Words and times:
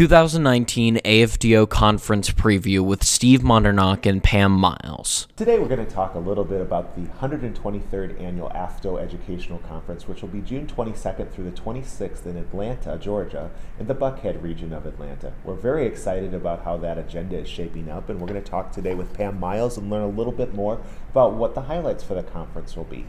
2019 0.00 0.96
AFDO 1.04 1.68
Conference 1.68 2.30
Preview 2.30 2.82
with 2.82 3.04
Steve 3.04 3.40
Mandernach 3.40 4.06
and 4.06 4.22
Pam 4.22 4.50
Miles. 4.50 5.28
Today 5.36 5.58
we're 5.58 5.68
going 5.68 5.84
to 5.84 5.94
talk 5.94 6.14
a 6.14 6.18
little 6.18 6.46
bit 6.46 6.62
about 6.62 6.96
the 6.96 7.02
123rd 7.18 8.18
Annual 8.18 8.48
AFDO 8.48 8.98
Educational 8.98 9.58
Conference, 9.58 10.08
which 10.08 10.22
will 10.22 10.30
be 10.30 10.40
June 10.40 10.66
22nd 10.66 11.30
through 11.30 11.50
the 11.50 11.50
26th 11.50 12.24
in 12.24 12.38
Atlanta, 12.38 12.96
Georgia, 12.96 13.50
in 13.78 13.88
the 13.88 13.94
Buckhead 13.94 14.42
region 14.42 14.72
of 14.72 14.86
Atlanta. 14.86 15.34
We're 15.44 15.52
very 15.52 15.84
excited 15.84 16.32
about 16.32 16.64
how 16.64 16.78
that 16.78 16.96
agenda 16.96 17.36
is 17.36 17.46
shaping 17.46 17.90
up, 17.90 18.08
and 18.08 18.18
we're 18.18 18.28
going 18.28 18.42
to 18.42 18.50
talk 18.50 18.72
today 18.72 18.94
with 18.94 19.12
Pam 19.12 19.38
Miles 19.38 19.76
and 19.76 19.90
learn 19.90 20.04
a 20.04 20.08
little 20.08 20.32
bit 20.32 20.54
more 20.54 20.80
about 21.10 21.34
what 21.34 21.54
the 21.54 21.62
highlights 21.64 22.02
for 22.02 22.14
the 22.14 22.22
conference 22.22 22.74
will 22.74 22.84
be. 22.84 23.04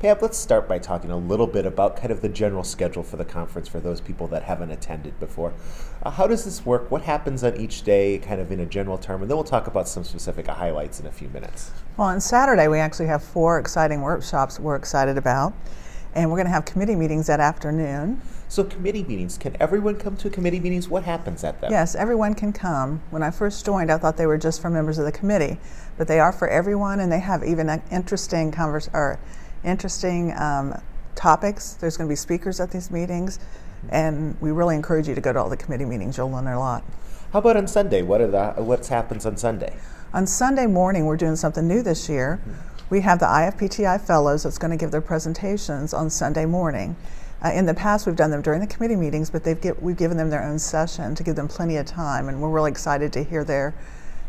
Pam, 0.00 0.16
let's 0.22 0.38
start 0.38 0.66
by 0.66 0.78
talking 0.78 1.10
a 1.10 1.16
little 1.18 1.46
bit 1.46 1.66
about 1.66 1.94
kind 1.94 2.10
of 2.10 2.22
the 2.22 2.28
general 2.30 2.64
schedule 2.64 3.02
for 3.02 3.18
the 3.18 3.24
conference 3.24 3.68
for 3.68 3.80
those 3.80 4.00
people 4.00 4.26
that 4.28 4.42
haven't 4.42 4.70
attended 4.70 5.20
before. 5.20 5.52
Uh, 6.02 6.08
how 6.08 6.26
does 6.26 6.46
this 6.46 6.64
work? 6.64 6.90
What 6.90 7.02
happens 7.02 7.44
on 7.44 7.54
each 7.58 7.82
day, 7.82 8.16
kind 8.16 8.40
of 8.40 8.50
in 8.50 8.60
a 8.60 8.64
general 8.64 8.96
term? 8.96 9.20
And 9.20 9.30
then 9.30 9.36
we'll 9.36 9.44
talk 9.44 9.66
about 9.66 9.86
some 9.86 10.02
specific 10.02 10.46
highlights 10.46 11.00
in 11.00 11.06
a 11.06 11.12
few 11.12 11.28
minutes. 11.28 11.70
Well, 11.98 12.08
on 12.08 12.18
Saturday, 12.18 12.66
we 12.66 12.78
actually 12.78 13.08
have 13.08 13.22
four 13.22 13.58
exciting 13.58 14.00
workshops 14.00 14.58
we're 14.58 14.74
excited 14.74 15.18
about. 15.18 15.52
And 16.14 16.30
we're 16.30 16.38
going 16.38 16.46
to 16.46 16.52
have 16.52 16.64
committee 16.64 16.96
meetings 16.96 17.26
that 17.26 17.38
afternoon. 17.38 18.22
So, 18.48 18.64
committee 18.64 19.04
meetings, 19.04 19.36
can 19.36 19.54
everyone 19.60 19.96
come 19.96 20.16
to 20.16 20.30
committee 20.30 20.60
meetings? 20.60 20.88
What 20.88 21.04
happens 21.04 21.44
at 21.44 21.60
them? 21.60 21.70
Yes, 21.70 21.94
everyone 21.94 22.34
can 22.34 22.54
come. 22.54 23.02
When 23.10 23.22
I 23.22 23.30
first 23.30 23.66
joined, 23.66 23.92
I 23.92 23.98
thought 23.98 24.16
they 24.16 24.26
were 24.26 24.38
just 24.38 24.62
for 24.62 24.70
members 24.70 24.98
of 24.98 25.04
the 25.04 25.12
committee, 25.12 25.58
but 25.98 26.08
they 26.08 26.18
are 26.18 26.32
for 26.32 26.48
everyone, 26.48 27.00
and 27.00 27.12
they 27.12 27.20
have 27.20 27.44
even 27.44 27.68
an 27.68 27.82
interesting 27.92 28.50
convers- 28.50 28.88
or 28.94 29.20
interesting 29.64 30.32
um, 30.36 30.80
topics. 31.14 31.74
There's 31.74 31.96
going 31.96 32.08
to 32.08 32.12
be 32.12 32.16
speakers 32.16 32.60
at 32.60 32.70
these 32.70 32.90
meetings, 32.90 33.38
and 33.90 34.40
we 34.40 34.50
really 34.50 34.76
encourage 34.76 35.08
you 35.08 35.14
to 35.14 35.20
go 35.20 35.32
to 35.32 35.38
all 35.38 35.48
the 35.48 35.56
committee 35.56 35.84
meetings. 35.84 36.16
You'll 36.16 36.30
learn 36.30 36.46
a 36.46 36.58
lot. 36.58 36.84
How 37.32 37.38
about 37.38 37.56
on 37.56 37.68
Sunday? 37.68 38.02
What 38.02 38.20
are 38.20 38.26
the 38.26 38.62
what's 38.62 38.88
happens 38.88 39.24
on 39.24 39.36
Sunday? 39.36 39.76
On 40.12 40.26
Sunday 40.26 40.66
morning, 40.66 41.06
we're 41.06 41.16
doing 41.16 41.36
something 41.36 41.68
new 41.68 41.82
this 41.82 42.08
year. 42.08 42.40
Mm-hmm. 42.42 42.70
We 42.90 43.00
have 43.02 43.20
the 43.20 43.26
IFPTI 43.26 44.00
fellows 44.00 44.42
that's 44.42 44.58
going 44.58 44.72
to 44.72 44.76
give 44.76 44.90
their 44.90 45.00
presentations 45.00 45.94
on 45.94 46.10
Sunday 46.10 46.44
morning. 46.44 46.96
Uh, 47.42 47.50
in 47.52 47.64
the 47.64 47.74
past, 47.74 48.06
we've 48.06 48.16
done 48.16 48.30
them 48.30 48.42
during 48.42 48.60
the 48.60 48.66
committee 48.66 48.96
meetings, 48.96 49.30
but 49.30 49.44
they've 49.44 49.60
get, 49.60 49.80
we've 49.80 49.96
given 49.96 50.16
them 50.16 50.28
their 50.28 50.42
own 50.42 50.58
session 50.58 51.14
to 51.14 51.22
give 51.22 51.36
them 51.36 51.46
plenty 51.46 51.76
of 51.76 51.86
time, 51.86 52.28
and 52.28 52.42
we're 52.42 52.50
really 52.50 52.70
excited 52.70 53.12
to 53.12 53.22
hear 53.22 53.44
their 53.44 53.74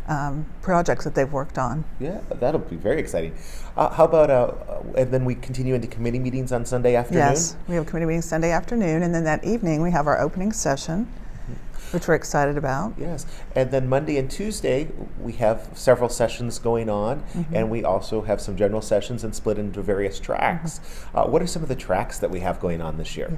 um, 0.07 0.45
projects 0.61 1.03
that 1.03 1.16
they've 1.16 1.31
worked 1.31 1.57
on. 1.57 1.83
Yeah, 1.99 2.21
that'll 2.30 2.59
be 2.59 2.75
very 2.75 2.99
exciting. 2.99 3.35
Uh, 3.77 3.89
how 3.89 4.05
about, 4.05 4.30
uh, 4.30 4.53
and 4.97 5.11
then 5.11 5.25
we 5.25 5.35
continue 5.35 5.75
into 5.75 5.88
committee 5.88 6.19
meetings 6.19 6.52
on 6.52 6.66
Sunday 6.66 6.95
afternoon? 6.95 7.21
Yes, 7.21 7.55
we 7.67 7.75
have 7.75 7.85
committee 7.85 8.05
meetings 8.05 8.25
Sunday 8.25 8.52
afternoon, 8.52 9.03
and 9.03 9.13
then 9.13 9.23
that 9.23 9.44
evening 9.44 9.81
we 9.81 9.91
have 9.91 10.07
our 10.07 10.19
opening 10.19 10.52
session, 10.52 11.05
mm-hmm. 11.05 11.53
which 11.95 12.07
we're 12.07 12.16
excited 12.16 12.57
about. 12.57 12.94
Yes, 12.97 13.25
and 13.55 13.72
then 13.72 13.88
Monday 13.88 14.17
and 14.17 14.29
Tuesday 14.29 14.89
we 15.19 15.33
have 15.33 15.69
several 15.73 16.09
sessions 16.09 16.59
going 16.59 16.89
on, 16.89 17.22
mm-hmm. 17.33 17.55
and 17.55 17.69
we 17.69 17.83
also 17.83 18.22
have 18.22 18.41
some 18.41 18.57
general 18.57 18.81
sessions 18.81 19.23
and 19.23 19.33
split 19.33 19.57
into 19.57 19.81
various 19.81 20.19
tracks. 20.19 20.79
Mm-hmm. 20.79 21.17
Uh, 21.17 21.25
what 21.27 21.41
are 21.41 21.47
some 21.47 21.63
of 21.63 21.69
the 21.69 21.75
tracks 21.75 22.19
that 22.19 22.29
we 22.29 22.41
have 22.41 22.59
going 22.59 22.81
on 22.81 22.97
this 22.97 23.16
year? 23.16 23.29
Yeah. 23.31 23.38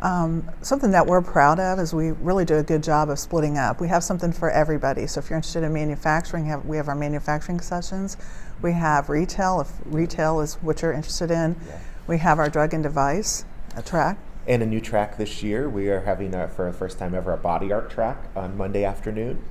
Um, 0.00 0.48
something 0.62 0.92
that 0.92 1.06
we're 1.06 1.22
proud 1.22 1.58
of 1.58 1.78
is 1.80 1.92
we 1.92 2.12
really 2.12 2.44
do 2.44 2.56
a 2.56 2.62
good 2.62 2.82
job 2.82 3.10
of 3.10 3.18
splitting 3.18 3.58
up. 3.58 3.80
We 3.80 3.88
have 3.88 4.04
something 4.04 4.32
for 4.32 4.50
everybody. 4.50 5.06
So 5.08 5.18
if 5.18 5.28
you're 5.28 5.36
interested 5.36 5.64
in 5.64 5.72
manufacturing, 5.72 6.46
have, 6.46 6.64
we 6.64 6.76
have 6.76 6.88
our 6.88 6.94
manufacturing 6.94 7.60
sessions. 7.60 8.16
We 8.62 8.72
have 8.72 9.08
retail, 9.08 9.60
if 9.60 9.72
retail 9.84 10.40
is 10.40 10.54
what 10.56 10.82
you're 10.82 10.92
interested 10.92 11.30
in. 11.30 11.56
Yeah. 11.66 11.80
We 12.06 12.18
have 12.18 12.38
our 12.38 12.48
drug 12.48 12.74
and 12.74 12.82
device 12.82 13.44
a 13.76 13.82
track. 13.82 14.18
And 14.46 14.62
a 14.62 14.66
new 14.66 14.80
track 14.80 15.18
this 15.18 15.42
year. 15.42 15.68
We 15.68 15.88
are 15.90 16.00
having, 16.00 16.34
a, 16.34 16.48
for 16.48 16.70
the 16.70 16.76
first 16.76 16.98
time 16.98 17.14
ever, 17.14 17.32
a 17.32 17.36
body 17.36 17.72
art 17.72 17.90
track 17.90 18.16
on 18.36 18.56
Monday 18.56 18.84
afternoon. 18.84 19.42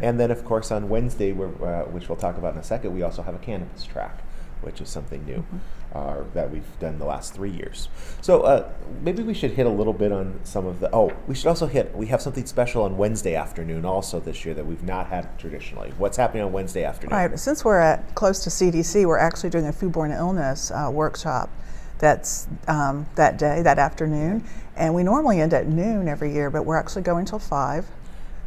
And 0.00 0.20
then, 0.20 0.30
of 0.30 0.44
course, 0.44 0.70
on 0.70 0.88
Wednesday, 0.88 1.32
uh, 1.32 1.84
which 1.84 2.08
we'll 2.08 2.16
talk 2.16 2.38
about 2.38 2.54
in 2.54 2.60
a 2.60 2.64
second, 2.64 2.94
we 2.94 3.02
also 3.02 3.22
have 3.22 3.34
a 3.34 3.38
cannabis 3.38 3.84
track 3.84 4.22
which 4.60 4.80
is 4.80 4.88
something 4.88 5.24
new 5.24 5.38
mm-hmm. 5.38 5.58
uh, 5.94 6.24
that 6.34 6.50
we've 6.50 6.78
done 6.80 6.98
the 6.98 7.04
last 7.04 7.34
three 7.34 7.50
years. 7.50 7.88
So 8.20 8.42
uh, 8.42 8.72
maybe 9.02 9.22
we 9.22 9.34
should 9.34 9.52
hit 9.52 9.66
a 9.66 9.70
little 9.70 9.92
bit 9.92 10.12
on 10.12 10.40
some 10.44 10.66
of 10.66 10.80
the. 10.80 10.94
Oh, 10.94 11.12
we 11.26 11.34
should 11.34 11.46
also 11.46 11.66
hit. 11.66 11.94
We 11.94 12.06
have 12.06 12.22
something 12.22 12.46
special 12.46 12.82
on 12.82 12.96
Wednesday 12.96 13.34
afternoon 13.34 13.84
also 13.84 14.20
this 14.20 14.44
year 14.44 14.54
that 14.54 14.66
we've 14.66 14.82
not 14.82 15.06
had 15.06 15.38
traditionally. 15.38 15.92
What's 15.98 16.16
happening 16.16 16.42
on 16.42 16.52
Wednesday 16.52 16.84
afternoon? 16.84 17.16
Right. 17.16 17.38
Since 17.38 17.64
we're 17.64 17.80
at 17.80 18.14
close 18.14 18.42
to 18.44 18.50
CDC, 18.50 19.06
we're 19.06 19.18
actually 19.18 19.50
doing 19.50 19.66
a 19.66 19.72
foodborne 19.72 20.16
illness 20.16 20.70
uh, 20.70 20.90
workshop. 20.92 21.50
That's 21.98 22.46
um, 22.68 23.06
that 23.14 23.38
day, 23.38 23.62
that 23.62 23.78
afternoon, 23.78 24.44
and 24.76 24.94
we 24.94 25.02
normally 25.02 25.40
end 25.40 25.54
at 25.54 25.66
noon 25.66 26.08
every 26.08 26.30
year, 26.30 26.50
but 26.50 26.66
we're 26.66 26.76
actually 26.76 27.02
going 27.02 27.24
till 27.24 27.38
five 27.38 27.86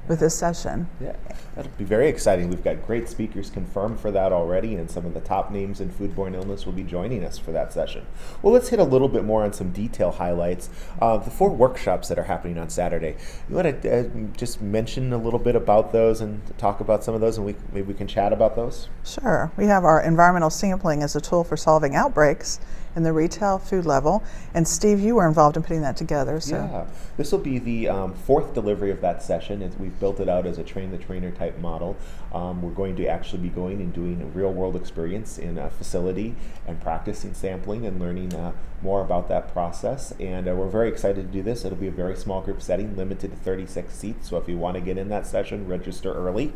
with 0.10 0.20
this 0.20 0.36
session. 0.36 0.90
Yeah, 1.00 1.16
that'll 1.56 1.72
be 1.78 1.84
very 1.86 2.10
exciting. 2.10 2.50
We've 2.50 2.64
got 2.64 2.86
great 2.86 3.08
speakers 3.08 3.52
confirmed 3.52 4.00
for 4.00 4.10
that 4.12 4.34
already, 4.34 4.76
and 4.76 4.90
some 4.90 5.06
of 5.06 5.14
the 5.14 5.22
top 5.22 5.52
names 5.52 5.80
in 5.80 5.90
foodborne 5.92 6.34
illness 6.34 6.66
will 6.66 6.74
be 6.74 6.84
joining 6.84 7.24
us 7.24 7.38
for 7.38 7.52
that 7.52 7.72
session. 7.72 8.06
Well, 8.42 8.52
let's 8.52 8.70
hit 8.70 8.80
a 8.80 8.84
little 8.84 9.08
bit 9.08 9.24
more 9.24 9.44
on 9.44 9.54
some 9.54 9.72
detail 9.72 10.12
highlights. 10.12 10.70
Uh, 11.00 11.18
the 11.18 11.30
four 11.30 11.52
workshops 11.52 12.10
that 12.10 12.18
are 12.18 12.24
happening 12.24 12.58
on 12.58 12.70
Saturday. 12.70 13.16
You 13.48 13.56
want 13.56 13.82
to 13.84 14.00
uh, 14.00 14.10
just 14.36 14.62
mention 14.62 15.14
a 15.14 15.18
little 15.18 15.40
bit 15.40 15.56
about 15.56 15.94
those 15.94 16.22
and 16.22 16.42
talk 16.58 16.80
about 16.80 17.04
some 17.04 17.14
of 17.14 17.22
those, 17.22 17.38
and 17.38 17.46
we 17.46 17.56
maybe 17.72 17.88
we 17.88 17.94
can 17.94 18.08
chat 18.08 18.34
about 18.34 18.56
those. 18.56 18.90
Sure. 19.06 19.52
We 19.56 19.66
have 19.66 19.86
our 19.86 20.02
environmental 20.02 20.50
sampling 20.50 21.04
as 21.04 21.16
a 21.16 21.22
tool 21.22 21.44
for 21.44 21.56
solving 21.56 21.96
outbreaks 21.96 22.60
in 22.96 23.04
the 23.04 23.14
retail 23.14 23.60
food 23.60 23.86
level. 23.86 24.24
And 24.54 24.68
Steve, 24.68 25.00
you 25.00 25.16
were 25.16 25.28
involved 25.28 25.58
in 25.58 25.64
putting 25.64 25.82
that 25.82 25.98
together. 25.98 26.40
So. 26.40 26.56
Yeah, 26.56 26.86
this 27.18 27.32
will 27.32 27.40
be 27.40 27.60
the 27.60 27.90
um, 27.90 28.14
fourth 28.14 28.54
delivery 28.54 28.92
of 28.92 29.02
that 29.02 29.22
session. 29.24 29.60
We've 29.80 29.98
built 30.00 30.20
it 30.20 30.30
out 30.30 30.46
as 30.46 30.58
a 30.58 30.64
train 30.64 30.92
the 30.92 30.98
trainer 30.98 31.32
type 31.32 31.60
model. 31.60 31.98
Um, 32.34 32.62
we're 32.62 32.72
going 32.72 32.96
to 32.98 33.08
actually 33.08 33.42
be 33.42 33.50
going 33.50 33.82
and 33.82 33.94
doing 33.94 34.22
a 34.22 34.26
real 34.26 34.52
world 34.52 34.76
experience 34.76 35.38
in 35.38 35.58
a 35.58 35.70
facility 35.70 36.36
and 36.68 36.82
practicing 36.82 37.34
sampling 37.34 37.86
and 37.86 38.00
learning 38.00 38.34
uh, 38.34 38.52
more 38.82 39.02
about 39.02 39.28
that 39.30 39.52
process. 39.52 40.14
And 40.20 40.48
uh, 40.48 40.56
we're 40.56 40.70
very 40.70 40.90
excited 40.90 41.28
to 41.28 41.34
do 41.34 41.42
this. 41.42 41.66
It'll 41.66 41.78
be 41.78 41.88
a 41.88 41.92
very 41.92 42.16
small 42.16 42.42
group 42.42 42.62
setting, 42.62 42.96
limited 42.96 43.32
to 43.32 43.38
36 43.38 43.94
seats. 43.94 44.30
So 44.30 44.38
if 44.38 44.48
you 44.48 44.58
want 44.58 44.76
to 44.76 44.82
get 44.82 44.98
in 44.98 45.10
that 45.10 45.28
session, 45.28 45.68
register 45.68 46.14
early. 46.14 46.54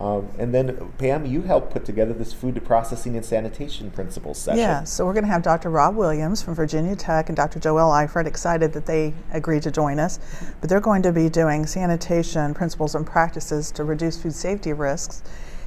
Um, 0.00 0.28
and 0.38 0.54
then, 0.54 0.92
Pam, 0.98 1.24
you 1.24 1.42
helped 1.42 1.72
put 1.72 1.84
together 1.84 2.12
this 2.12 2.32
food 2.32 2.62
processing 2.64 3.16
and 3.16 3.24
sanitation 3.24 3.90
principles 3.90 4.38
session. 4.38 4.58
Yeah, 4.58 4.84
so 4.84 5.06
we're 5.06 5.12
going 5.12 5.24
to 5.24 5.30
have 5.30 5.42
Dr. 5.42 5.70
Rob 5.70 5.94
Williams 5.96 6.42
from 6.42 6.54
Virginia 6.54 6.96
Tech 6.96 7.28
and 7.28 7.36
Dr. 7.36 7.60
Joell 7.60 7.90
Eifert 7.90 8.26
excited 8.26 8.72
that 8.72 8.86
they 8.86 9.14
agreed 9.32 9.62
to 9.62 9.70
join 9.70 10.00
us. 10.00 10.18
But 10.60 10.68
they're 10.68 10.80
going 10.80 11.02
to 11.02 11.12
be 11.12 11.28
doing 11.28 11.66
sanitation 11.66 12.54
principles 12.54 12.94
and 12.94 13.06
practices 13.06 13.70
to 13.72 13.84
reduce 13.84 14.20
food 14.20 14.34
safety 14.34 14.72
risks 14.72 15.22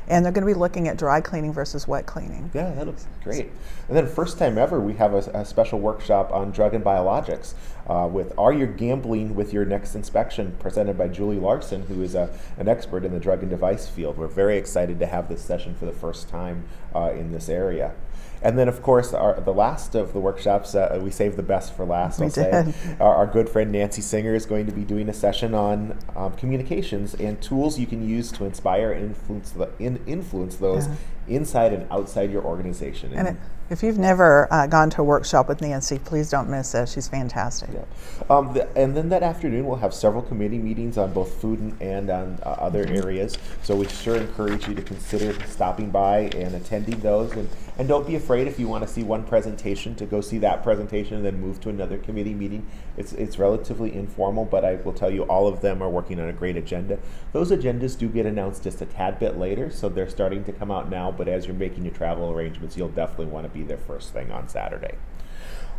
and 0.07 0.23
they're 0.23 0.31
going 0.31 0.45
to 0.45 0.53
be 0.53 0.57
looking 0.57 0.87
at 0.87 0.97
dry 0.97 1.21
cleaning 1.21 1.53
versus 1.53 1.87
wet 1.87 2.05
cleaning. 2.05 2.49
Yeah, 2.53 2.71
that 2.71 2.85
looks 2.85 3.07
great. 3.23 3.51
And 3.87 3.97
then, 3.97 4.07
first 4.07 4.37
time 4.37 4.57
ever, 4.57 4.79
we 4.79 4.93
have 4.95 5.13
a, 5.13 5.39
a 5.39 5.45
special 5.45 5.79
workshop 5.79 6.31
on 6.31 6.51
drug 6.51 6.73
and 6.73 6.83
biologics 6.83 7.53
uh, 7.87 8.07
with 8.11 8.33
Are 8.37 8.53
You 8.53 8.67
Gambling 8.67 9.35
with 9.35 9.53
Your 9.53 9.65
Next 9.65 9.95
Inspection, 9.95 10.55
presented 10.59 10.97
by 10.97 11.07
Julie 11.07 11.39
Larson, 11.39 11.83
who 11.83 12.01
is 12.01 12.15
a, 12.15 12.29
an 12.57 12.67
expert 12.67 13.05
in 13.05 13.13
the 13.13 13.19
drug 13.19 13.41
and 13.41 13.49
device 13.49 13.87
field. 13.87 14.17
We're 14.17 14.27
very 14.27 14.57
excited 14.57 14.99
to 14.99 15.05
have 15.05 15.29
this 15.29 15.41
session 15.41 15.75
for 15.75 15.85
the 15.85 15.91
first 15.91 16.29
time 16.29 16.65
uh, 16.95 17.11
in 17.11 17.31
this 17.31 17.49
area. 17.49 17.93
And 18.41 18.57
then, 18.57 18.67
of 18.67 18.81
course, 18.81 19.13
our, 19.13 19.39
the 19.39 19.53
last 19.53 19.95
of 19.95 20.13
the 20.13 20.19
workshops, 20.19 20.75
uh, 20.75 20.99
we 21.01 21.11
saved 21.11 21.37
the 21.37 21.43
best 21.43 21.75
for 21.75 21.85
last, 21.85 22.19
we 22.19 22.25
I'll 22.25 22.31
did. 22.31 22.73
say. 22.73 22.95
Our, 22.99 23.15
our, 23.15 23.27
good 23.27 23.49
friend 23.49 23.71
Nancy 23.71 24.01
Singer 24.01 24.35
is 24.35 24.45
going 24.45 24.65
to 24.67 24.71
be 24.71 24.83
doing 24.83 25.09
a 25.09 25.13
session 25.13 25.53
on 25.53 25.97
um, 26.15 26.33
communications 26.33 27.13
and 27.15 27.41
tools 27.41 27.79
you 27.79 27.87
can 27.87 28.07
use 28.07 28.31
to 28.33 28.45
inspire 28.45 28.91
and 28.91 29.07
influence, 29.07 29.51
the, 29.51 29.69
in, 29.79 29.99
influence 30.05 30.55
those 30.55 30.87
yeah 30.87 30.95
inside 31.27 31.73
and 31.73 31.89
outside 31.91 32.31
your 32.31 32.43
organization. 32.43 33.13
And, 33.13 33.27
and 33.29 33.37
if 33.69 33.83
you've 33.83 33.97
never 33.97 34.47
uh, 34.51 34.65
gone 34.67 34.89
to 34.91 35.01
a 35.01 35.03
workshop 35.03 35.49
with 35.49 35.61
Nancy, 35.61 35.99
please 35.99 36.29
don't 36.29 36.49
miss 36.49 36.73
it. 36.73 36.87
She's 36.87 37.09
fantastic. 37.09 37.69
Yeah. 37.73 37.83
Um, 38.29 38.53
the, 38.53 38.77
and 38.77 38.95
then 38.95 39.09
that 39.09 39.23
afternoon, 39.23 39.65
we'll 39.65 39.77
have 39.77 39.93
several 39.93 40.21
committee 40.21 40.57
meetings 40.57 40.97
on 40.97 41.11
both 41.11 41.33
food 41.41 41.59
and, 41.59 41.81
and 41.81 42.09
on 42.09 42.39
uh, 42.43 42.49
other 42.59 42.85
mm-hmm. 42.85 42.95
areas. 42.95 43.37
So 43.63 43.75
we 43.75 43.87
sure 43.89 44.15
encourage 44.15 44.67
you 44.69 44.75
to 44.75 44.81
consider 44.81 45.33
stopping 45.47 45.89
by 45.89 46.29
and 46.35 46.55
attending 46.55 46.99
those. 47.01 47.33
And, 47.33 47.49
and 47.77 47.87
don't 47.89 48.07
be 48.07 48.15
afraid 48.15 48.47
if 48.47 48.57
you 48.57 48.69
want 48.69 48.87
to 48.87 48.87
see 48.87 49.03
one 49.03 49.23
presentation 49.25 49.95
to 49.95 50.05
go 50.05 50.21
see 50.21 50.37
that 50.39 50.63
presentation 50.63 51.17
and 51.17 51.25
then 51.25 51.41
move 51.41 51.59
to 51.61 51.69
another 51.69 51.97
committee 51.97 52.33
meeting. 52.33 52.65
It's, 52.95 53.11
it's 53.13 53.37
relatively 53.37 53.93
informal, 53.93 54.45
but 54.45 54.63
I 54.63 54.75
will 54.75 54.93
tell 54.93 55.11
you 55.11 55.23
all 55.23 55.45
of 55.47 55.61
them 55.61 55.83
are 55.83 55.89
working 55.89 56.21
on 56.21 56.29
a 56.29 56.33
great 56.33 56.55
agenda. 56.55 56.99
Those 57.33 57.51
agendas 57.51 57.97
do 57.97 58.07
get 58.07 58.25
announced 58.25 58.63
just 58.63 58.81
a 58.81 58.85
tad 58.85 59.19
bit 59.19 59.37
later, 59.37 59.69
so 59.69 59.89
they're 59.89 60.09
starting 60.09 60.45
to 60.45 60.53
come 60.53 60.71
out 60.71 60.89
now 60.89 61.11
but 61.17 61.27
as 61.27 61.45
you're 61.45 61.55
making 61.55 61.83
your 61.85 61.93
travel 61.93 62.31
arrangements, 62.31 62.77
you'll 62.77 62.87
definitely 62.89 63.25
want 63.27 63.45
to 63.45 63.49
be 63.49 63.63
there 63.63 63.77
first 63.77 64.13
thing 64.13 64.31
on 64.31 64.47
Saturday. 64.47 64.95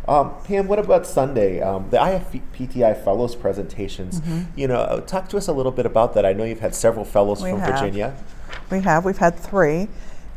Um, 0.06 0.32
Pam, 0.44 0.69
what 0.69 0.79
about 0.79 1.06
Sunday? 1.06 1.61
Um, 1.61 1.90
the 1.90 1.99
IFPTI 1.99 3.05
Fellows 3.05 3.37
presentations. 3.37 4.20
Mm-hmm. 4.20 4.58
You 4.58 4.69
know, 4.69 4.76
uh, 4.81 5.00
talk 5.02 5.29
to 5.31 5.37
us 5.37 5.49
a 5.49 5.52
little 5.52 5.73
bit 5.73 5.85
about 5.87 6.14
that. 6.14 6.25
I 6.25 6.32
know 6.32 6.44
you've 6.44 6.61
had 6.61 6.75
several 6.75 7.05
fellows 7.05 7.43
we 7.43 7.50
from 7.50 7.61
have. 7.61 7.79
Virginia. 7.79 8.17
We 8.70 8.81
have. 8.81 9.05
We've 9.05 9.19
had 9.19 9.38
three. 9.38 9.88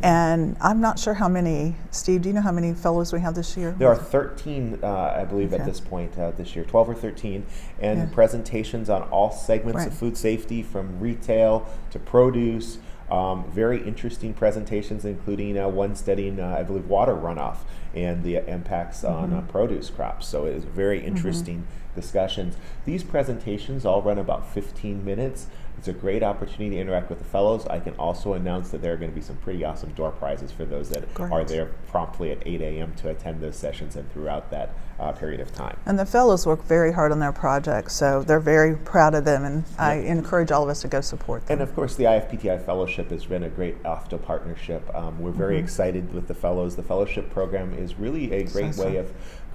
And 0.03 0.57
I'm 0.59 0.81
not 0.81 0.98
sure 0.98 1.13
how 1.13 1.27
many, 1.30 1.75
Steve, 1.92 2.24
do 2.24 2.30
you 2.30 2.33
know 2.33 2.42
how 2.42 2.51
many 2.51 2.74
fellows 2.74 3.13
we 3.13 3.19
have 3.19 3.36
this 3.36 3.56
year? 3.56 3.75
There 3.77 3.88
are 3.88 3.95
13, 3.95 4.80
uh, 4.81 5.13
I 5.15 5.25
believe, 5.25 5.53
Okay. 5.53 5.62
at 5.62 5.68
this 5.68 5.80
point 5.80 6.18
uh, 6.18 6.31
this 6.31 6.56
year, 6.56 6.65
12 6.65 6.89
or 6.89 6.95
13, 6.95 7.45
and 7.80 8.00
Yeah. 8.00 8.06
presentations 8.12 8.89
on 8.89 9.03
all 9.03 9.31
segments 9.31 9.77
Right. 9.77 9.88
of 9.89 9.94
food 9.94 10.18
safety 10.18 10.63
from 10.63 11.00
retail 11.00 11.68
to 11.92 12.00
produce. 12.00 12.80
Um, 13.12 13.52
very 13.52 13.84
interesting 13.84 14.34
presentations, 14.34 15.04
including 15.04 15.60
uh, 15.60 15.68
one 15.68 15.96
studying, 15.96 16.40
uh, 16.40 16.56
I 16.58 16.63
believe, 16.63 16.88
water 16.88 17.13
runoff 17.13 17.58
and 17.94 18.24
the 18.24 18.38
impacts 18.50 19.04
on 19.04 19.34
uh, 19.34 19.42
produce 19.42 19.90
crops. 19.90 20.28
So 20.28 20.46
it 20.46 20.56
is 20.56 20.63
very 20.63 21.04
interesting 21.04 21.68
discussions. 21.94 22.56
These 22.86 23.04
presentations 23.04 23.86
all 23.86 24.02
run 24.02 24.18
about 24.18 24.48
15 24.48 25.04
minutes. 25.04 25.48
It's 25.78 25.88
a 25.88 25.94
great 25.94 26.22
opportunity 26.22 26.76
to 26.76 26.82
interact 26.82 27.10
with 27.10 27.20
the 27.20 27.26
fellows. 27.26 27.66
I 27.68 27.80
can 27.80 27.94
also 27.96 28.34
announce 28.34 28.70
that 28.70 28.82
there 28.82 28.94
are 28.94 28.98
going 28.98 29.10
to 29.10 29.16
be 29.16 29.22
some 29.22 29.38
pretty 29.38 29.66
awesome 29.66 29.92
door 29.94 30.12
prizes 30.12 30.52
for 30.52 30.64
those 30.64 30.90
that 30.90 31.06
are 31.20 31.44
there 31.44 31.72
promptly 31.88 32.32
at 32.32 32.46
8 32.46 32.62
a.m. 32.62 32.94
to 32.98 33.10
attend 33.10 33.42
those 33.42 33.56
sessions 33.56 33.96
and 33.96 34.12
throughout 34.14 34.52
that 34.52 34.74
uh, 35.00 35.12
period 35.12 35.40
of 35.40 35.52
time. 35.54 35.78
And 35.86 35.98
the 35.98 36.06
fellows 36.06 36.46
work 36.46 36.64
very 36.64 36.92
hard 36.92 37.12
on 37.12 37.20
their 37.20 37.32
projects, 37.32 37.96
so 37.96 38.22
they're 38.22 38.40
very 38.40 38.78
proud 38.78 39.16
of 39.16 39.26
them, 39.26 39.44
and 39.44 39.66
I 39.80 39.96
encourage 39.96 40.52
all 40.52 40.64
of 40.64 40.70
us 40.70 40.82
to 40.82 40.88
go 40.88 41.02
support 41.02 41.48
them. 41.48 41.60
And 41.60 41.68
of 41.68 41.74
course, 41.76 41.96
the 41.96 42.04
IFPTI 42.04 42.64
Fellowship 42.64 43.10
has 43.10 43.26
been 43.26 43.44
a 43.44 43.50
great 43.50 43.82
AFDO 43.82 44.22
partnership. 44.24 44.88
Um, 44.94 45.20
we're 45.20 45.32
very 45.32 45.58
excited 45.58 46.14
with 46.14 46.28
the 46.28 46.36
fellows. 46.36 46.76
The 46.76 46.84
fellowship 46.84 47.32
program 47.32 47.74
is 47.74 47.96
really 47.96 48.32
a 48.32 48.44
great 48.44 48.70
Awesome. 48.70 48.94
way 48.94 48.98
of 48.98 49.12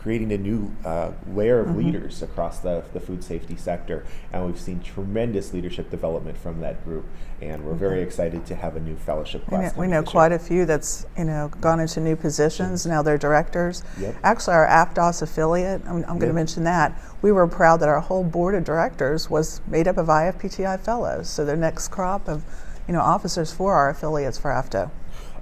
creating 0.06 0.30
a 0.32 0.38
new 0.38 0.72
uh, 0.84 1.10
layer 1.32 1.58
of 1.58 1.76
leaders 1.76 2.22
across 2.22 2.60
the, 2.60 2.84
the 2.92 3.00
food 3.00 3.24
safety 3.24 3.56
sector. 3.56 4.06
And 4.32 4.46
we've 4.46 4.60
seen 4.60 4.80
tremendous 4.80 5.52
leadership 5.52 5.90
development 6.16 6.38
from 6.38 6.60
that 6.60 6.84
group. 6.84 7.04
And 7.42 7.64
we're 7.64 7.74
very 7.74 8.00
excited 8.00 8.46
to 8.46 8.54
have 8.54 8.76
a 8.76 8.80
new 8.80 8.96
fellowship 8.96 9.42
We 9.50 9.58
know, 9.58 9.62
class. 9.62 9.76
we 9.76 9.86
know 9.86 10.02
quite 10.02 10.32
a 10.32 10.38
few 10.38 10.64
that's 10.64 11.06
you 11.18 11.24
know 11.24 11.50
gone 11.60 11.80
into 11.80 12.00
new 12.00 12.16
positions. 12.16 12.86
Now 12.86 13.02
they're 13.02 13.18
directors. 13.18 13.84
Yep. 14.00 14.16
Actually, 14.22 14.54
our 14.54 14.66
APDOS 14.66 15.22
affiliate, 15.22 15.82
I'm, 15.84 15.96
I'm 16.04 16.18
going 16.18 16.28
to 16.28 16.32
mention 16.32 16.64
that. 16.64 16.98
We 17.20 17.32
were 17.32 17.46
proud 17.46 17.80
that 17.80 17.88
our 17.88 18.00
whole 18.00 18.24
board 18.24 18.54
of 18.54 18.64
directors 18.64 19.28
was 19.28 19.60
made 19.66 19.86
up 19.86 19.98
of 19.98 20.06
IFPTI 20.06 20.80
fellows. 20.80 21.28
So 21.28 21.44
the 21.44 21.56
next 21.56 21.88
crop 21.88 22.28
of 22.28 22.42
you 22.88 22.94
know 22.94 23.00
officers 23.00 23.52
for 23.52 23.74
our 23.74 23.90
affiliates 23.90 24.38
for 24.38 24.50
AFDO. 24.50 24.90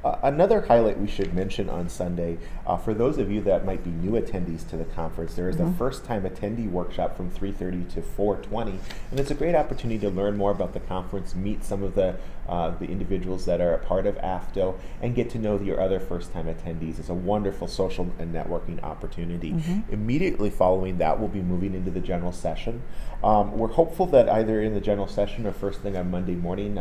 Uh, 0.04 0.18
another 0.22 0.60
highlight 0.60 1.00
we 1.00 1.06
should 1.06 1.32
mention 1.32 1.70
on 1.70 1.88
Sunday, 1.88 2.36
uh, 2.66 2.76
for 2.76 2.92
those 2.92 3.16
of 3.16 3.30
you 3.30 3.40
that 3.40 3.64
might 3.64 3.82
be 3.82 3.90
new 3.90 4.20
attendees 4.20 4.68
to 4.68 4.76
the 4.76 4.84
conference, 4.84 5.34
there 5.34 5.48
is 5.48 5.58
a 5.58 5.72
first-time 5.78 6.24
attendee 6.24 6.70
workshop 6.70 7.16
from 7.16 7.30
3:30 7.30 7.84
to 7.84 8.02
4:20, 8.02 8.78
and 9.10 9.18
it's 9.18 9.30
a 9.30 9.34
great 9.34 9.54
opportunity 9.54 9.98
to 10.00 10.10
learn 10.10 10.36
more 10.36 10.50
about 10.50 10.74
the 10.74 10.80
conference, 10.80 11.34
meet 11.34 11.64
some 11.64 11.82
of 11.82 11.94
the 11.94 12.16
uh, 12.46 12.72
the 12.78 12.84
individuals 12.84 13.46
that 13.46 13.62
are 13.62 13.72
a 13.72 13.78
part 13.78 14.04
of 14.04 14.16
AFDO, 14.18 14.74
and 15.00 15.14
get 15.14 15.30
to 15.30 15.38
know 15.38 15.58
your 15.58 15.80
other 15.80 15.98
first-time 15.98 16.46
attendees. 16.46 16.98
It's 16.98 17.08
a 17.08 17.14
wonderful 17.14 17.66
social 17.66 18.06
and 18.18 18.34
networking 18.34 18.82
opportunity. 18.82 19.54
Immediately 19.90 20.50
following 20.50 20.98
that, 20.98 21.18
we'll 21.18 21.28
be 21.28 21.40
moving 21.40 21.74
into 21.74 21.90
the 21.90 22.00
general 22.00 22.32
session. 22.32 22.82
Um, 23.22 23.56
we're 23.56 23.68
hopeful 23.68 24.04
that 24.08 24.28
either 24.28 24.60
in 24.60 24.74
the 24.74 24.80
general 24.82 25.08
session 25.08 25.46
or 25.46 25.52
first 25.52 25.80
thing 25.80 25.96
on 25.96 26.10
Monday 26.10 26.34
morning. 26.34 26.76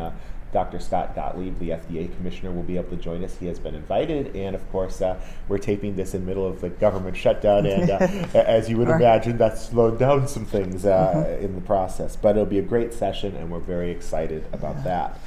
Dr. 0.54 0.80
Scott 0.80 1.16
Gottlieb, 1.16 1.58
the 1.60 1.70
FDA 1.70 2.16
commissioner, 2.16 2.52
will 2.52 2.64
be 2.64 2.78
able 2.78 2.92
to 2.92 2.96
join 2.96 3.24
us. 3.24 3.36
He 3.38 3.48
has 3.48 3.60
been 3.60 3.76
invited, 3.76 4.36
and 4.36 4.56
of 4.56 4.72
course, 4.72 5.02
uh, 5.02 5.20
we're 5.48 5.58
taping 5.58 5.96
this 5.96 6.14
in 6.14 6.22
the 6.22 6.28
middle 6.28 6.46
of 6.48 6.62
the 6.62 6.70
government 6.70 7.18
shutdown, 7.18 7.66
and 7.66 7.90
uh, 7.90 7.98
as 8.34 8.70
you 8.70 8.78
would 8.78 8.90
imagine, 8.90 9.38
that's 9.38 9.66
slowed 9.66 10.00
down 10.00 10.28
some 10.28 10.46
things 10.46 10.86
uh, 10.86 11.38
in 11.42 11.56
the 11.56 11.62
process. 11.62 12.16
But 12.16 12.36
it'll 12.38 12.46
be 12.46 12.60
a 12.60 12.64
great 12.64 12.94
session, 12.94 13.36
and 13.36 13.50
we're 13.52 13.60
very 13.60 13.92
excited 13.92 14.46
about 14.54 14.84
that. 14.84 15.20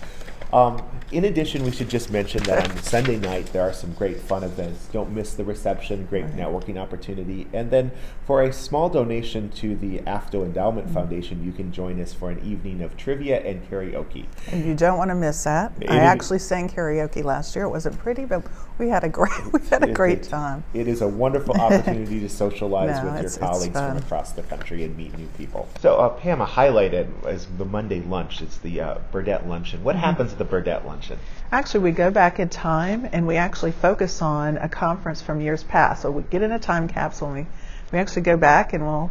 Um, 0.52 0.82
in 1.12 1.24
addition, 1.24 1.64
we 1.64 1.70
should 1.70 1.88
just 1.88 2.10
mention 2.10 2.42
that 2.44 2.70
on 2.70 2.76
Sunday 2.82 3.16
night 3.16 3.46
there 3.52 3.62
are 3.62 3.72
some 3.72 3.92
great 3.92 4.18
fun 4.18 4.42
events. 4.44 4.86
Don't 4.92 5.12
miss 5.12 5.34
the 5.34 5.44
reception, 5.44 6.06
great 6.06 6.26
networking 6.28 6.78
opportunity. 6.78 7.46
And 7.52 7.70
then 7.70 7.90
for 8.26 8.42
a 8.42 8.52
small 8.52 8.88
donation 8.88 9.50
to 9.50 9.76
the 9.76 9.98
AFDO 10.00 10.44
Endowment 10.44 10.90
Foundation, 10.90 11.44
you 11.44 11.52
can 11.52 11.72
join 11.72 12.00
us 12.00 12.12
for 12.12 12.30
an 12.30 12.40
evening 12.44 12.82
of 12.82 12.96
trivia 12.96 13.40
and 13.40 13.68
karaoke. 13.70 14.26
And 14.50 14.64
you 14.64 14.74
don't 14.74 14.98
want 14.98 15.10
to 15.10 15.14
miss 15.14 15.44
that. 15.44 15.72
It 15.80 15.90
I 15.90 15.96
is- 15.96 16.00
actually 16.00 16.38
sang 16.38 16.68
karaoke 16.68 17.22
last 17.24 17.54
year. 17.54 17.64
It 17.66 17.70
wasn't 17.70 17.98
pretty, 17.98 18.24
but 18.24 18.44
we 18.78 18.88
had 18.88 19.04
a 19.04 19.08
great 19.08 19.32
we 19.52 19.60
had 19.68 19.82
a 19.82 19.92
great 19.92 20.18
it- 20.26 20.28
time. 20.28 20.64
It 20.74 20.88
is 20.88 21.02
a 21.02 21.08
wonderful 21.08 21.54
opportunity 21.60 22.20
to 22.20 22.28
socialize 22.28 22.96
No, 22.98 23.04
with 23.04 23.04
your 23.04 23.14
it's- 23.16 23.36
it's 23.36 23.38
colleagues 23.38 23.78
from 23.78 23.96
across 23.96 24.32
the 24.32 24.42
country 24.42 24.84
and 24.84 24.96
meet 24.96 25.16
new 25.18 25.28
people. 25.38 25.68
So, 25.80 25.96
uh, 25.96 26.08
Pam, 26.10 26.40
a 26.40 26.44
highlight 26.46 26.94
is 26.94 27.06
is 27.26 27.46
the 27.58 27.64
Monday 27.64 28.00
lunch. 28.02 28.42
It's 28.42 28.58
the 28.58 28.80
uh, 28.80 28.98
Burdette 29.12 29.46
Luncheon. 29.48 29.82
What 29.84 29.96
Mm-hmm. 29.96 30.04
happens 30.04 30.25
at 30.32 30.38
the 30.38 30.44
Burdette 30.44 30.84
Luncheon? 30.86 31.18
Actually, 31.52 31.80
we 31.80 31.90
go 31.92 32.10
back 32.10 32.38
in 32.40 32.48
time 32.48 33.08
and 33.12 33.26
we 33.26 33.36
actually 33.36 33.72
focus 33.72 34.20
on 34.22 34.56
a 34.56 34.68
conference 34.68 35.22
from 35.22 35.40
years 35.40 35.62
past. 35.62 36.02
So 36.02 36.10
we 36.10 36.22
get 36.24 36.42
in 36.42 36.52
a 36.52 36.58
time 36.58 36.88
capsule 36.88 37.28
and 37.32 37.36
we, 37.44 37.46
we 37.92 37.98
actually 37.98 38.22
go 38.22 38.36
back 38.36 38.72
and 38.72 38.84
we'll 38.84 39.10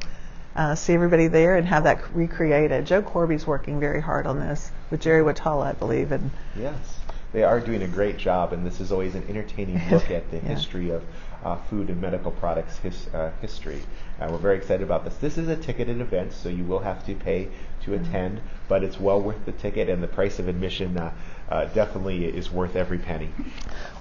uh, 0.56 0.76
see 0.76 0.94
everybody 0.94 1.28
there 1.28 1.56
and 1.58 1.68
have 1.68 1.84
that 1.84 2.02
recreated. 2.16 2.86
Joe 2.86 3.02
Corby's 3.02 3.46
working 3.48 3.80
very 3.80 4.02
hard 4.02 4.26
on 4.28 4.40
this 4.40 4.72
with 4.90 5.02
Jerry 5.02 5.22
Wojtala, 5.24 5.68
I 5.68 5.74
believe. 5.74 6.12
And 6.12 6.32
Yes, 6.58 6.76
they 7.34 7.44
are 7.44 7.60
doing 7.60 7.82
a 7.84 7.88
great 7.88 8.18
job, 8.18 8.54
and 8.54 8.66
this 8.66 8.80
is 8.80 8.92
always 8.92 9.16
an 9.16 9.26
entertaining 9.28 9.82
look 9.90 10.10
at 10.12 10.30
the 10.32 10.38
Yeah. 10.38 10.44
history 10.44 10.90
of 10.92 11.04
uh, 11.46 11.56
food 11.70 11.90
and 11.90 12.02
medical 12.02 12.32
products 12.32 12.80
his, 12.80 13.08
uh, 13.14 13.32
history. 13.40 13.82
Uh, 14.20 14.28
we're 14.32 14.38
very 14.38 14.58
excited 14.58 14.82
about 14.82 15.06
this. 15.06 15.16
This 15.18 15.38
is 15.38 15.48
a 15.48 15.56
ticketed 15.56 16.02
event, 16.02 16.34
so 16.34 16.50
you 16.50 16.64
will 16.64 16.80
have 16.80 17.06
to 17.06 17.16
pay 17.16 17.48
to 17.84 17.92
Mm-hmm. 17.92 18.04
attend, 18.04 18.42
but 18.68 18.84
it's 18.84 19.00
well 19.00 19.22
worth 19.22 19.46
the 19.46 19.52
ticket, 19.52 19.90
and 19.90 20.02
the 20.02 20.08
price 20.08 20.40
of 20.40 20.48
admission 20.48 20.98
uh, 20.98 21.12
uh, 21.50 21.66
definitely 21.66 22.26
is 22.26 22.52
worth 22.52 22.76
every 22.76 22.98
penny. 22.98 23.30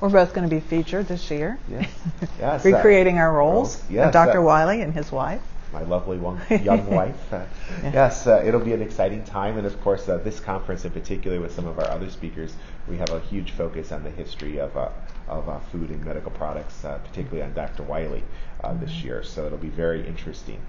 we're 0.01 0.09
both 0.09 0.33
going 0.33 0.49
to 0.49 0.55
be 0.55 0.61
featured 0.61 1.07
this 1.07 1.31
year, 1.31 1.59
Yes, 1.71 1.91
yes. 2.41 2.65
uh, 2.65 2.71
recreating 2.71 3.19
our 3.19 3.31
roles. 3.33 3.83
Yes, 3.91 4.13
Dr. 4.13 4.41
Wiley 4.41 4.81
and 4.81 4.95
his 4.95 5.13
wife. 5.13 5.43
My 5.75 5.83
lovely 5.83 6.19
one, 6.19 6.41
young 6.63 6.87
wife. 6.87 7.33
Uh, 7.33 7.45
Yes, 7.83 8.27
uh, 8.29 8.43
it'll 8.47 8.61
be 8.61 8.73
an 8.73 8.81
exciting 8.81 9.25
time, 9.25 9.59
and 9.59 9.67
of 9.67 9.81
course, 9.83 10.09
uh, 10.09 10.19
this 10.19 10.39
conference 10.41 10.85
in 10.85 10.93
particular, 10.93 11.41
with 11.41 11.53
some 11.53 11.67
of 11.67 11.79
our 11.81 11.91
other 11.91 12.09
speakers, 12.11 12.55
we 12.89 12.97
have 12.99 13.11
a 13.11 13.19
huge 13.21 13.51
focus 13.51 13.91
on 13.93 14.05
the 14.05 14.11
history 14.11 14.59
of 14.59 14.77
uh, 14.77 14.89
of 15.29 15.49
uh, 15.49 15.59
food 15.73 15.91
and 15.91 16.05
medical 16.05 16.31
products, 16.31 16.85
uh, 16.85 16.99
particularly 16.99 17.43
on 17.43 17.53
Dr. 17.55 17.83
Wiley 17.83 18.23
uh, 18.63 18.73
this 18.75 19.03
year. 19.03 19.23
So 19.25 19.47
it'll 19.47 19.59
be 19.59 19.69
very 19.69 20.07
interesting. 20.07 20.61